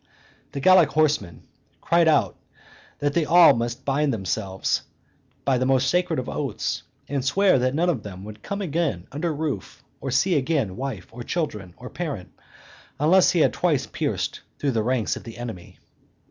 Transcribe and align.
The 0.53 0.59
Gallic 0.59 0.89
horsemen 0.89 1.43
cried 1.79 2.07
out 2.07 2.35
that 2.97 3.13
they 3.13 3.23
must 3.23 3.77
all 3.77 3.83
bind 3.85 4.11
themselves 4.11 4.81
by 5.45 5.59
the 5.59 5.65
most 5.67 5.91
sacred 5.91 6.17
of 6.17 6.27
oaths, 6.27 6.81
and 7.07 7.23
swear 7.23 7.59
that 7.59 7.75
none 7.75 7.87
of 7.87 8.01
them 8.01 8.23
would 8.23 8.41
come 8.41 8.63
again 8.63 9.05
under 9.11 9.31
roof, 9.31 9.83
or 9.99 10.09
see 10.09 10.33
again 10.35 10.75
wife, 10.75 11.05
or 11.11 11.21
children, 11.21 11.75
or 11.77 11.87
parent, 11.91 12.31
unless 12.99 13.29
he 13.29 13.41
had 13.41 13.53
twice 13.53 13.85
pierced 13.85 14.39
through 14.57 14.71
the 14.71 14.81
ranks 14.81 15.15
of 15.15 15.23
the 15.23 15.37
enemy. 15.37 15.77